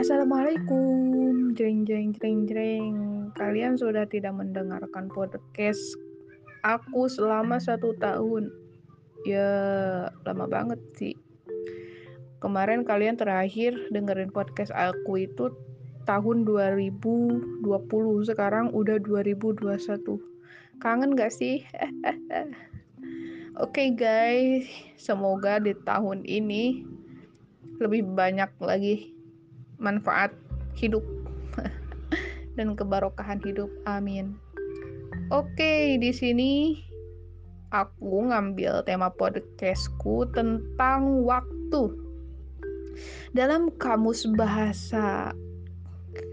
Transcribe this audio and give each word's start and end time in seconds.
Assalamualaikum, 0.00 1.52
jreng 1.52 1.84
jreng 1.84 2.16
jreng 2.16 2.48
jreng. 2.48 2.94
Kalian 3.36 3.76
sudah 3.76 4.08
tidak 4.08 4.32
mendengarkan 4.32 5.12
podcast 5.12 5.76
aku 6.64 7.04
selama 7.04 7.60
satu 7.60 7.92
tahun. 8.00 8.48
Ya, 9.28 9.44
lama 10.24 10.48
banget 10.48 10.80
sih. 10.96 11.20
Kemarin 12.40 12.88
kalian 12.88 13.20
terakhir 13.20 13.76
dengerin 13.92 14.32
podcast 14.32 14.72
aku 14.72 15.28
itu 15.28 15.52
tahun 16.08 16.48
2020, 16.48 17.60
sekarang 18.24 18.72
udah 18.72 18.96
2021. 19.04 19.60
Kangen 20.80 21.12
gak 21.12 21.28
sih? 21.28 21.60
Oke 23.60 23.84
okay 23.84 23.88
guys, 23.92 24.64
semoga 24.96 25.60
di 25.60 25.76
tahun 25.84 26.24
ini 26.24 26.88
lebih 27.76 28.08
banyak 28.16 28.48
lagi 28.64 29.19
manfaat 29.80 30.30
hidup 30.76 31.02
dan 32.56 32.76
kebarokahan 32.76 33.40
hidup. 33.42 33.72
Amin. 33.88 34.36
Oke, 35.32 35.98
di 35.98 36.12
sini 36.12 36.78
aku 37.74 38.30
ngambil 38.30 38.84
tema 38.86 39.10
podcastku 39.10 40.28
tentang 40.36 41.24
waktu. 41.26 41.96
Dalam 43.32 43.72
kamus 43.78 44.26
bahasa 44.36 45.32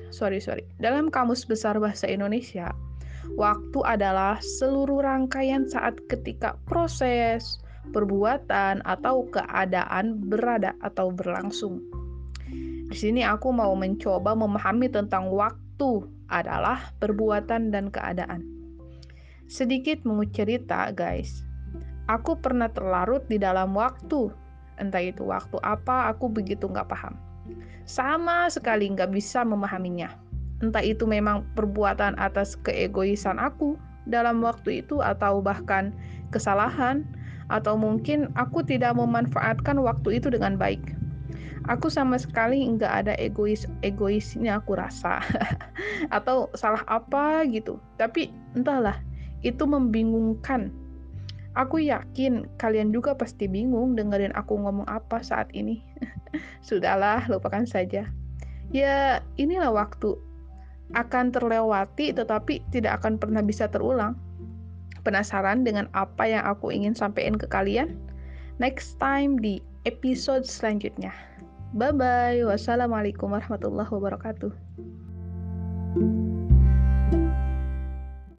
sorry 0.09 0.41
sorry, 0.41 0.65
dalam 0.81 1.13
kamus 1.13 1.45
besar 1.45 1.77
bahasa 1.77 2.09
Indonesia, 2.09 2.73
waktu 3.37 3.79
adalah 3.85 4.41
seluruh 4.41 5.05
rangkaian 5.05 5.69
saat 5.69 5.93
ketika 6.09 6.57
proses, 6.65 7.61
perbuatan 7.93 8.81
atau 8.89 9.29
keadaan 9.29 10.17
berada 10.25 10.73
atau 10.81 11.13
berlangsung. 11.13 11.79
Di 12.87 12.95
sini 12.95 13.19
aku 13.19 13.51
mau 13.51 13.75
mencoba 13.75 14.31
memahami 14.31 14.87
tentang 14.87 15.27
waktu 15.27 16.07
adalah 16.31 16.95
perbuatan 17.03 17.67
dan 17.75 17.91
keadaan. 17.91 18.47
Sedikit 19.51 20.07
mau 20.07 20.23
cerita, 20.23 20.87
guys. 20.95 21.43
Aku 22.07 22.39
pernah 22.39 22.71
terlarut 22.71 23.27
di 23.27 23.35
dalam 23.35 23.75
waktu. 23.75 24.31
Entah 24.79 25.03
itu 25.03 25.27
waktu 25.27 25.59
apa, 25.67 26.07
aku 26.15 26.31
begitu 26.31 26.71
nggak 26.71 26.87
paham. 26.87 27.19
Sama 27.83 28.47
sekali 28.47 28.87
nggak 28.87 29.11
bisa 29.11 29.43
memahaminya. 29.43 30.07
Entah 30.63 30.83
itu 30.83 31.03
memang 31.03 31.43
perbuatan 31.59 32.15
atas 32.15 32.55
keegoisan 32.63 33.35
aku 33.35 33.75
dalam 34.07 34.39
waktu 34.39 34.79
itu 34.79 35.03
atau 35.03 35.43
bahkan 35.43 35.91
kesalahan 36.31 37.03
atau 37.51 37.75
mungkin 37.75 38.31
aku 38.39 38.63
tidak 38.63 38.95
memanfaatkan 38.95 39.75
waktu 39.79 40.19
itu 40.19 40.31
dengan 40.31 40.55
baik 40.55 40.95
aku 41.67 41.91
sama 41.91 42.15
sekali 42.15 42.63
nggak 42.63 42.93
ada 43.05 43.13
egois 43.19 43.67
egoisnya 43.83 44.59
aku 44.63 44.79
rasa. 44.79 45.19
Atau 46.15 46.51
salah 46.55 46.81
apa 46.87 47.43
gitu. 47.47 47.77
Tapi 47.99 48.31
entahlah 48.55 48.97
itu 49.43 49.67
membingungkan. 49.67 50.71
Aku 51.57 51.81
yakin 51.81 52.45
kalian 52.61 52.93
juga 52.93 53.17
pasti 53.17 53.49
bingung 53.49 53.97
dengerin 53.97 54.33
aku 54.37 54.57
ngomong 54.57 54.87
apa 54.87 55.21
saat 55.21 55.49
ini. 55.53 55.83
Sudahlah 56.67 57.25
lupakan 57.27 57.67
saja. 57.67 58.07
Ya 58.71 59.21
inilah 59.35 59.73
waktu. 59.73 60.15
Akan 60.95 61.35
terlewati 61.35 62.15
tetapi 62.15 62.63
tidak 62.71 63.03
akan 63.03 63.19
pernah 63.19 63.43
bisa 63.43 63.67
terulang. 63.67 64.15
Penasaran 65.03 65.63
dengan 65.63 65.87
apa 65.95 66.27
yang 66.27 66.43
aku 66.43 66.71
ingin 66.71 66.95
sampaikan 66.95 67.35
ke 67.35 67.47
kalian? 67.47 67.95
Next 68.59 68.99
time 68.99 69.39
di 69.39 69.63
episode 69.87 70.43
selanjutnya 70.43 71.15
Bye 71.75 71.91
bye. 71.91 72.39
Wassalamualaikum 72.47 73.33
warahmatullahi 73.33 73.91
wabarakatuh. 73.91 74.51